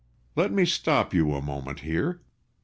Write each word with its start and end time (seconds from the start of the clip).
Let 0.35 0.51
me 0.51 0.65
stop 0.65 1.13
you 1.13 1.35
a 1.35 1.43
moment 1.43 1.81
here. 1.81 2.21